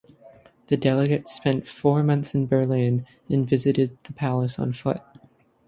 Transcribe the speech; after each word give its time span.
The 0.65 0.77
delegates 0.77 1.31
spent 1.35 1.67
four 1.67 2.01
months 2.01 2.33
in 2.33 2.47
Berlin 2.47 3.05
and 3.29 3.47
visited 3.47 3.99
the 4.05 4.13
palace 4.13 4.57
on 4.57 4.73
foot. 4.73 4.99